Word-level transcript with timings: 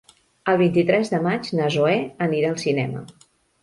El 0.53 0.57
vint-i-tres 0.61 1.13
de 1.13 1.21
maig 1.29 1.53
na 1.61 1.71
Zoè 1.79 1.95
anirà 2.31 2.53
al 2.53 2.63
cinema. 2.67 3.09